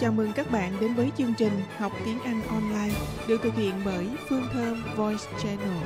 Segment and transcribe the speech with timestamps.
[0.00, 2.94] Chào mừng các bạn đến với chương trình Học tiếng Anh online,
[3.28, 5.84] được thực hiện bởi Phương Thơm Voice Channel.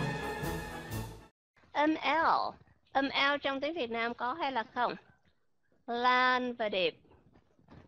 [1.72, 2.27] Âm L.
[2.92, 4.95] Âm L trong tiếng Việt Nam có hay là không?
[5.87, 6.98] Lan và điệp.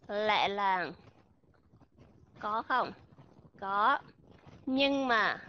[0.08, 0.92] Lẹ làng.
[2.38, 2.92] Có không?
[3.60, 3.98] Có.
[4.66, 5.40] Nhưng mà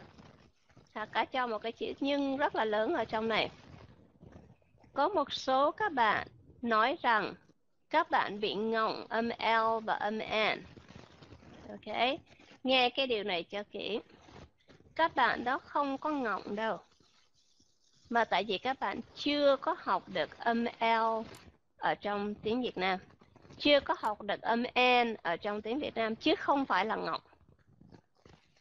[0.94, 3.52] Thà cả cho một cái chữ nhưng rất là lớn ở trong này.
[4.94, 6.28] Có một số các bạn
[6.62, 7.34] nói rằng
[7.90, 10.64] các bạn bị ngọng âm L và âm N.
[11.70, 11.96] Ok,
[12.64, 14.00] nghe cái điều này cho kỹ.
[14.96, 16.78] Các bạn đó không có ngọng đâu.
[18.10, 21.24] Mà tại vì các bạn chưa có học được âm L
[21.78, 23.00] ở trong tiếng Việt Nam.
[23.58, 26.96] Chưa có học được âm N ở trong tiếng Việt Nam chứ không phải là
[26.96, 27.22] ngọng.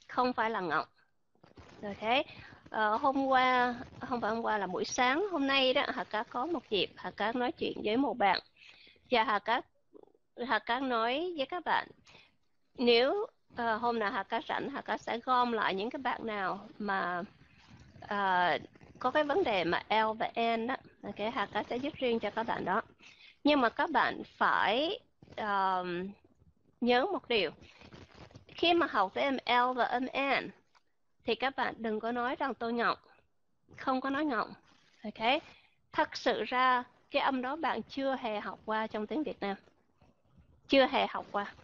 [0.09, 0.87] Không phải là ngọng.
[1.83, 2.27] Ok,
[2.71, 6.23] Ờ, hôm qua, không phải hôm qua là buổi sáng hôm nay đó, Hà cá
[6.23, 8.41] có một dịp Hà cá nói chuyện với một bạn
[9.11, 9.65] và Hà Cát
[10.47, 11.89] Hà Cát nói với các bạn
[12.79, 16.27] nếu uh, hôm nào Hà Cát rảnh Hà Cát sẽ gom lại những cái bạn
[16.27, 17.23] nào mà
[18.05, 18.61] uh,
[18.99, 22.19] có cái vấn đề mà L và N đó, ok, Hà Cát sẽ giúp riêng
[22.19, 22.83] cho các bạn đó.
[23.45, 24.99] Nhưng mà các bạn phải
[25.41, 25.87] uh,
[26.81, 27.51] nhớ một điều.
[28.47, 30.51] Khi mà học tới âm L và âm N
[31.25, 32.99] thì các bạn đừng có nói rằng tôi ngọng
[33.77, 34.53] không có nói ngọng
[35.05, 35.43] ok?
[35.93, 39.57] Thật sự ra cái âm đó bạn chưa hề học qua trong tiếng Việt Nam.
[40.69, 41.55] Chưa hề học qua.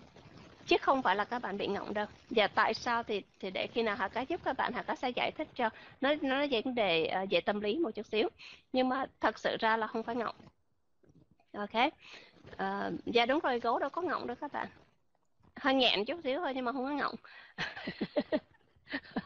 [0.66, 2.06] Chứ không phải là các bạn bị ngọng đâu.
[2.30, 4.96] Và tại sao thì thì để khi nào Hà Cá giúp các bạn Hà Cá
[4.96, 5.70] sẽ giải thích cho.
[6.00, 8.28] Nó nó vấn đề uh, về tâm lý một chút xíu.
[8.72, 10.36] Nhưng mà thật sự ra là không phải ngọng.
[11.52, 11.74] Ok.
[12.52, 14.68] Uh, dạ đúng rồi gấu đâu có ngọng đâu các bạn.
[15.56, 17.14] Hơi nghẹn chút xíu thôi nhưng mà không có ngọng.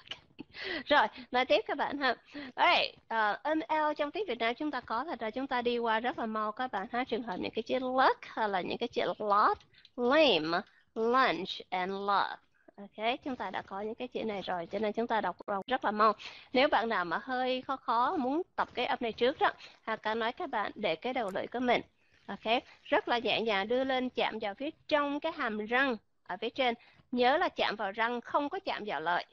[0.89, 2.15] rồi nói tiếp các bạn ha
[2.55, 5.63] Alright, ờ, uh, âm trong tiếng Việt Nam chúng ta có thật ra chúng ta
[5.63, 8.49] đi qua rất là mau các bạn ha trường hợp những cái chữ luck hay
[8.49, 9.59] là những cái chữ lot
[9.97, 10.59] lame
[10.95, 12.37] lunch and love
[12.79, 15.37] Ok, chúng ta đã có những cái chữ này rồi, cho nên chúng ta đọc
[15.67, 16.13] rất là mau.
[16.53, 19.97] Nếu bạn nào mà hơi khó khó muốn tập cái âm này trước đó, Hà
[19.97, 21.83] ca nói các bạn để cái đầu lưỡi của mình.
[22.27, 25.97] Ok, rất là nhẹ nhàng đưa lên chạm vào phía trong cái hàm răng
[26.27, 26.75] ở phía trên.
[27.13, 29.25] Nhớ là chạm vào răng, không có chạm vào lợi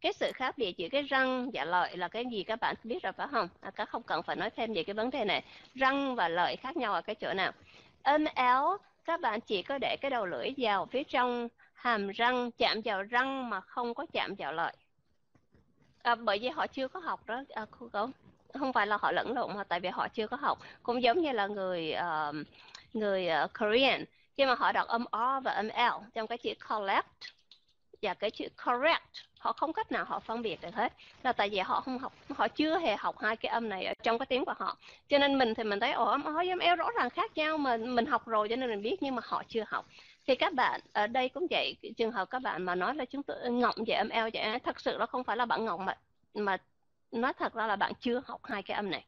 [0.00, 3.02] cái sự khác biệt giữa cái răng và lợi là cái gì các bạn biết
[3.02, 3.48] rồi phải không?
[3.60, 5.44] À, các không cần phải nói thêm về cái vấn đề này.
[5.74, 7.52] Răng và lợi khác nhau ở cái chỗ nào?
[8.02, 12.50] Âm L các bạn chỉ có để cái đầu lưỡi vào phía trong hàm răng
[12.50, 14.76] chạm vào răng mà không có chạm vào lợi.
[16.02, 18.08] À, bởi vì họ chưa có học đó à, cô
[18.58, 21.20] không phải là họ lẫn lộn mà tại vì họ chưa có học cũng giống
[21.20, 22.36] như là người uh,
[22.92, 24.04] người uh, Korean
[24.36, 27.06] khi mà họ đọc âm O và âm L trong cái chữ collect
[28.02, 29.02] và cái chữ correct
[29.38, 30.92] họ không cách nào họ phân biệt được hết.
[31.22, 33.94] Là tại vì họ không học họ chưa hề học hai cái âm này ở
[34.02, 34.78] trong cái tiếng của họ.
[35.08, 37.58] Cho nên mình thì mình thấy ồ âm o âm eo rõ ràng khác nhau
[37.58, 39.86] mà mình học rồi cho nên mình biết nhưng mà họ chưa học.
[40.26, 43.22] Thì các bạn ở đây cũng vậy trường hợp các bạn mà nói là chúng
[43.22, 45.96] tôi ngọng về âm eo vậy thật sự nó không phải là bạn ngọng mà
[46.34, 46.56] mà
[47.12, 49.04] nói thật ra là bạn chưa học hai cái âm này.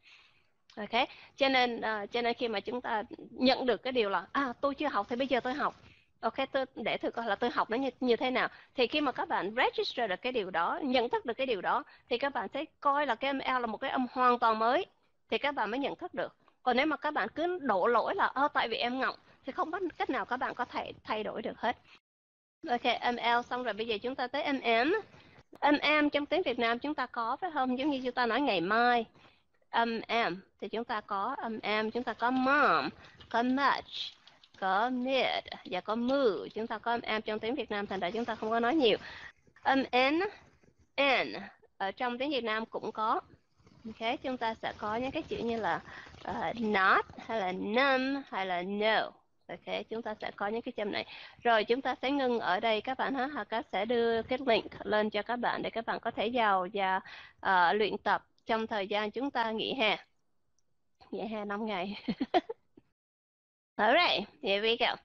[0.77, 1.09] Ok?
[1.37, 4.53] Cho nên uh, cho nên khi mà chúng ta nhận được cái điều là à
[4.61, 5.75] tôi chưa học thì bây giờ tôi học.
[6.21, 8.49] Ok, tôi để thử coi là tôi học nó như, như thế nào.
[8.75, 11.61] Thì khi mà các bạn register được cái điều đó, nhận thức được cái điều
[11.61, 14.39] đó, thì các bạn sẽ coi là cái âm L là một cái âm hoàn
[14.39, 14.87] toàn mới,
[15.31, 16.35] thì các bạn mới nhận thức được.
[16.63, 19.53] Còn nếu mà các bạn cứ đổ lỗi là ơ tại vì em ngọng, thì
[19.53, 21.77] không có cách nào các bạn có thể thay đổi được hết.
[22.69, 24.93] Ok, âm L xong rồi bây giờ chúng ta tới âm M.
[25.61, 27.79] Âm M trong tiếng Việt Nam chúng ta có phải không?
[27.79, 29.05] Giống như chúng ta nói ngày mai.
[29.71, 32.89] Âm M thì chúng ta có âm M, chúng ta có mom,
[33.29, 33.85] có much,
[34.61, 38.01] có mid và có mu chúng ta có âm em trong tiếng Việt Nam thành
[38.01, 38.99] ra chúng ta không có nói nhiều.
[39.63, 40.19] Âm n
[40.97, 41.33] n
[41.77, 43.21] ở trong tiếng Việt Nam cũng có.
[43.85, 45.81] Ok chúng ta sẽ có những cái chữ như là
[46.31, 49.11] uh, not hay là num hay là no.
[49.49, 51.07] Ok chúng ta sẽ có những cái chấm này.
[51.43, 53.27] Rồi chúng ta sẽ ngưng ở đây các bạn ha.
[53.27, 56.31] Hoặc các sẽ đưa cái link lên cho các bạn để các bạn có thể
[56.35, 57.01] vào và
[57.47, 59.97] uh, luyện tập trong thời gian chúng ta nghỉ hè.
[61.11, 62.05] Nghỉ hè 5 ngày.
[63.79, 64.97] Alright, here we go.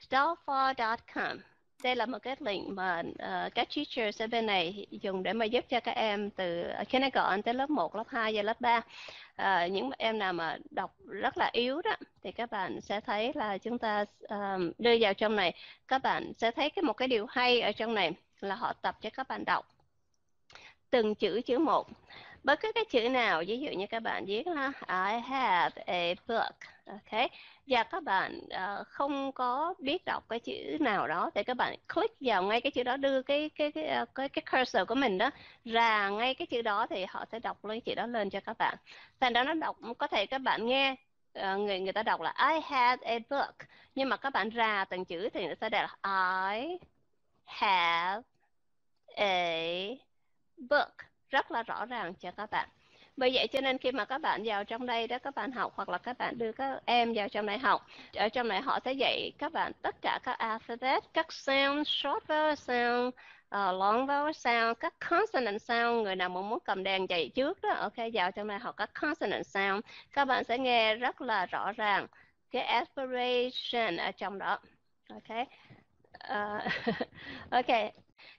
[0.00, 0.96] Starfall.
[1.14, 1.38] Com.
[1.82, 5.44] Đây là một cái link mà uh, các teacher ở bên này dùng để mà
[5.44, 8.78] giúp cho các em từ ờ, kindergarten tới lớp 1, lớp 2 và lớp 3.
[8.78, 8.84] Uh,
[9.36, 13.32] ờ, những em nào mà đọc rất là yếu đó thì các bạn sẽ thấy
[13.34, 15.54] là chúng ta um, đưa vào trong này.
[15.88, 18.96] Các bạn sẽ thấy cái một cái điều hay ở trong này là họ tập
[19.00, 19.68] cho các bạn đọc
[20.92, 21.88] từng chữ chữ một
[22.44, 24.72] bất cứ cái chữ nào ví dụ như các bạn viết là
[25.10, 26.54] I have a book
[26.86, 27.30] ok?
[27.66, 31.76] Và các bạn uh, không có biết đọc cái chữ nào đó thì các bạn
[31.94, 34.94] click vào ngay cái chữ đó đưa cái cái cái ờ, cái, cái cursor của
[34.94, 35.30] mình đó
[35.64, 38.58] ra ngay cái chữ đó thì họ sẽ đọc lên chữ đó lên cho các
[38.58, 38.76] bạn.
[39.20, 40.96] Thành ra nó đọc có thể các bạn nghe
[41.38, 43.54] uh, người người ta đọc là I had a book
[43.94, 46.78] nhưng mà các bạn ra từng chữ thì nó sẽ đọc là I
[47.46, 48.22] have
[49.16, 49.54] a
[50.56, 52.68] book rất là rõ ràng cho các bạn.
[53.16, 55.72] Bởi vậy cho nên khi mà các bạn vào trong đây đó các bạn học
[55.76, 57.86] hoặc là các bạn đưa các em vào trong này học
[58.16, 62.24] ở trong này họ sẽ dạy các bạn tất cả các alphabet các sound short
[62.26, 63.14] vowel sound
[63.52, 66.04] uh, long vowel sound các consonant sound.
[66.04, 68.90] Người nào mà muốn cầm đèn dạy trước đó ok vào trong này học các
[69.00, 69.84] consonant sound.
[70.12, 72.06] Các bạn sẽ nghe rất là rõ ràng
[72.50, 74.58] cái aspiration ở trong đó
[75.08, 75.48] ok?
[76.30, 76.72] Uh,
[77.50, 77.92] ok.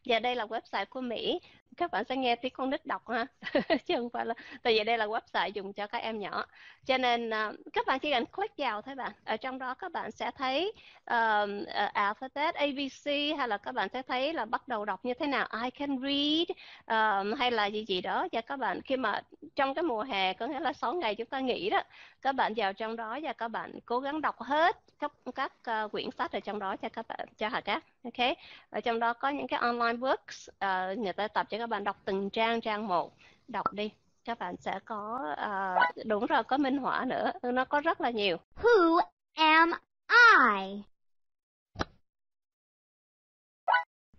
[0.06, 1.40] Và đây là website của Mỹ
[1.78, 3.26] các bạn sẽ nghe tiếng con nít đọc ha
[3.86, 4.34] chứ không phải là
[4.64, 6.46] tại vì đây là website dùng cho các em nhỏ.
[6.86, 9.12] Cho nên uh, các bạn chỉ cần click vào thôi bạn.
[9.26, 10.74] Ở trong đó các bạn sẽ thấy
[11.14, 13.06] uh, uh, alphabet ABC
[13.38, 15.48] hay là các bạn sẽ thấy là bắt đầu đọc như thế nào.
[15.64, 18.82] I can read uh, hay là gì gì đó và các bạn.
[18.82, 19.22] Khi mà
[19.56, 21.84] trong cái mùa hè có nghĩa là 6 ngày chúng ta nghỉ đó
[22.22, 25.54] các bạn vào trong đó và các bạn cố gắng đọc hết các các
[25.86, 28.38] uh, quyển sách ở trong đó cho các bạn cho hà các ok?
[28.70, 31.84] Ở trong đó có những cái online books uh, người ta tập cho các bạn
[31.84, 33.14] đọc từng trang trang một
[33.48, 33.92] đọc đi
[34.26, 38.10] các bạn sẽ có uh, đúng rồi có minh họa nữa nó có rất là
[38.10, 39.02] nhiều Who
[39.34, 39.72] am
[40.10, 40.84] I?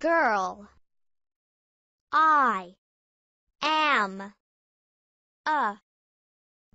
[0.00, 0.64] Girl.
[2.12, 2.75] I
[3.58, 4.20] am
[5.43, 5.76] a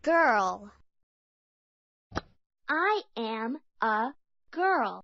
[0.03, 0.69] girl.
[2.67, 4.11] I am a
[4.51, 5.01] girl.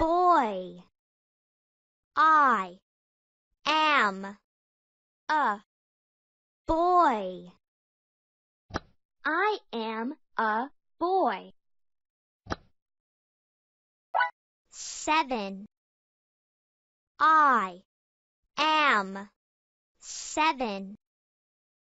[0.00, 0.82] Boy.
[2.16, 2.85] I
[3.66, 4.36] am
[5.28, 5.60] a
[6.66, 7.52] boy.
[9.24, 11.52] I am a boy.
[14.70, 15.66] Seven.
[17.18, 17.82] I
[18.58, 19.28] am
[20.00, 20.96] seven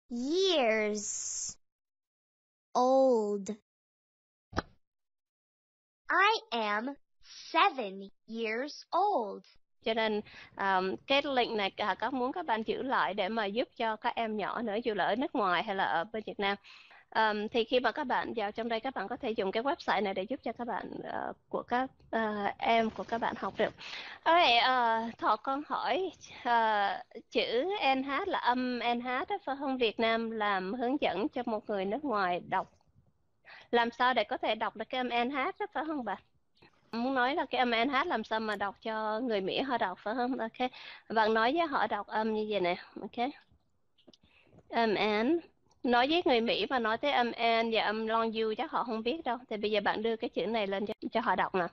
[0.10, 1.56] years
[2.74, 3.50] old.
[6.10, 6.96] I am
[7.52, 9.44] seven years old.
[9.86, 10.22] Cho nên
[10.58, 13.96] um, cái link này à, có muốn các bạn giữ lại để mà giúp cho
[13.96, 16.58] các em nhỏ nữa dù là ở nước ngoài hay là ở bên Việt Nam
[17.16, 19.64] um, thì khi mà các bạn vào trong đây các bạn có thể dùng cái
[19.64, 23.34] website này để giúp cho các bạn uh, của các uh, em của các bạn
[23.38, 23.74] học được.
[24.24, 26.12] Alright, uh, ờ, Thọ con hỏi
[26.50, 27.66] uh, chữ
[27.96, 29.78] NH là âm NH đó, phải không?
[29.78, 32.72] Việt Nam làm hướng dẫn cho một người nước ngoài đọc
[33.72, 36.18] làm sao để có thể đọc được cái âm NH đó phải không bạn?
[36.92, 40.00] Muốn nói là cái âm NH làm sao mà đọc cho người Mỹ họ đọc
[40.02, 40.38] phải không?
[40.38, 40.72] Ok.
[41.10, 42.76] Bạn nói với họ đọc âm như vậy nè.
[43.02, 43.30] Ok.
[44.70, 45.40] Âm N.
[45.84, 48.84] Nói với người Mỹ mà nói tới âm N và âm long U chắc họ
[48.84, 49.38] không biết đâu.
[49.50, 51.68] Thì bây giờ bạn đưa cái chữ này lên cho, cho họ đọc nè.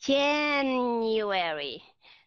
[0.00, 1.78] January.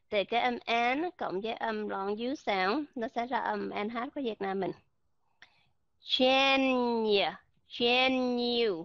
[0.10, 0.56] Thì cái âm
[0.96, 4.60] N cộng với âm long U sound nó sẽ ra âm NH của Việt Nam
[4.60, 4.72] mình.
[6.04, 7.32] January.
[7.70, 8.82] January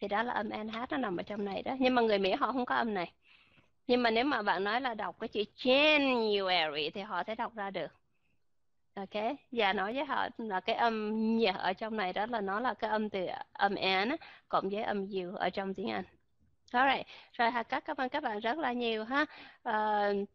[0.00, 1.76] thì đó là âm NH nó nằm ở trong này đó.
[1.78, 3.12] Nhưng mà người Mỹ họ không có âm này.
[3.86, 7.54] Nhưng mà nếu mà bạn nói là đọc cái chữ January thì họ sẽ đọc
[7.54, 7.90] ra được.
[8.94, 12.60] Ok và nói với họ là cái âm nhờ ở trong này đó là nó
[12.60, 14.16] là cái âm từ âm N
[14.48, 16.04] cộng với âm U ở trong tiếng Anh.
[16.72, 17.06] Alright.
[17.32, 19.26] rồi hà cát cảm ơn các bạn rất là nhiều ha.
[19.68, 20.28] Uh,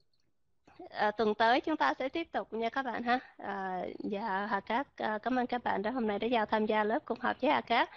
[0.90, 3.20] À, tuần tới chúng ta sẽ tiếp tục nha các bạn ha.
[3.38, 3.82] À,
[4.12, 6.84] và Hà Cát à, cảm ơn các bạn đã hôm nay đã vào tham gia
[6.84, 7.90] lớp cùng học với Hà Cát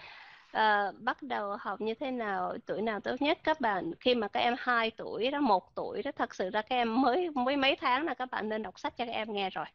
[0.57, 4.29] uh, bắt đầu học như thế nào tuổi nào tốt nhất các bạn khi mà
[4.29, 7.57] các em 2 tuổi đó một tuổi đó thật sự ra các em mới mới
[7.57, 9.67] mấy tháng là các bạn nên đọc sách cho các em nghe rồi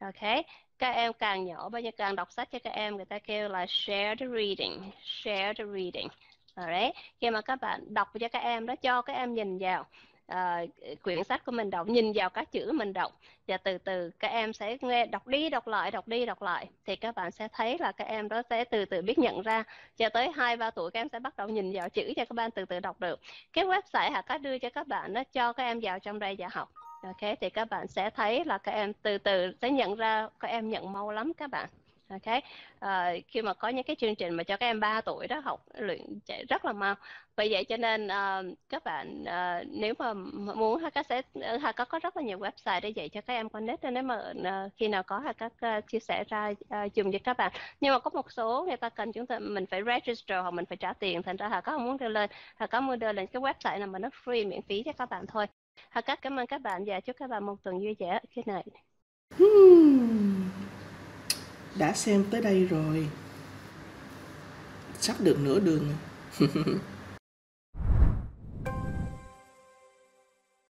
[0.00, 0.44] ok
[0.78, 3.48] các em càng nhỏ bao nhiêu càng đọc sách cho các em người ta kêu
[3.48, 6.08] là shared reading shared reading
[6.54, 6.96] Alright.
[7.20, 9.86] khi mà các bạn đọc cho các em đó cho các em nhìn vào
[10.32, 10.70] uh,
[11.02, 13.12] quyển sách của mình đọc nhìn vào các chữ mình đọc
[13.48, 16.68] và từ từ các em sẽ nghe đọc đi đọc lại đọc đi đọc lại.
[16.86, 19.64] Thì các bạn sẽ thấy là các em đó sẽ từ từ biết nhận ra.
[19.96, 22.34] Cho tới hai ba tuổi các em sẽ bắt đầu nhìn vào chữ cho các
[22.34, 23.20] bạn từ từ đọc được.
[23.52, 26.36] Cái website hạ có đưa cho các bạn nó cho các em vào trong đây
[26.38, 26.72] và học.
[27.02, 30.48] Ok thì các bạn sẽ thấy là các em từ từ sẽ nhận ra các
[30.48, 31.68] em nhận mau lắm các bạn
[32.08, 32.42] ok.
[32.78, 35.40] À, khi mà có những cái chương trình mà cho các em 3 tuổi đó
[35.44, 36.94] học luyện chạy rất là mau.
[37.36, 40.14] Vì vậy cho nên uh, các bạn uh, nếu mà
[40.54, 43.66] muốn HK sẽ HK có rất là nhiều website để dạy cho các em con
[43.66, 47.12] nít nên nếu mà uh, khi nào có HK uh, chia sẻ ra uh, dùng
[47.12, 47.52] cho các bạn.
[47.80, 50.66] Nhưng mà có một số người ta cần chúng ta mình phải register hoặc mình
[50.66, 51.22] phải trả tiền.
[51.22, 52.30] Thành ra HK không muốn đưa lên.
[52.56, 55.26] HK muốn đưa lên cái website nào mà nó free miễn phí cho các bạn
[55.26, 55.46] thôi.
[55.90, 58.20] HK cảm ơn các bạn và chúc các bạn một tuần vui vẻ.
[58.30, 58.64] Khi này
[59.38, 60.75] Hmm
[61.78, 63.06] đã xem tới đây rồi.
[65.00, 65.88] Sắp được nửa đường.